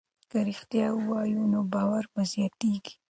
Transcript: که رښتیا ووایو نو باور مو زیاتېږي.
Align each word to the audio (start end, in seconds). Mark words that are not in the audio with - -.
که 0.29 0.37
رښتیا 0.49 0.87
ووایو 0.93 1.49
نو 1.53 1.59
باور 1.73 2.03
مو 2.13 2.21
زیاتېږي. 2.33 2.93